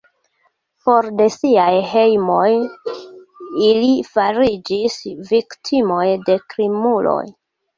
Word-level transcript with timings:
For 0.85 1.03
de 1.19 1.27
siaj 1.33 1.73
hejmoj 1.91 2.47
ili 3.67 3.93
fariĝis 4.15 4.97
viktimoj 5.29 6.03
de 6.31 6.39
krimuloj. 6.55 7.25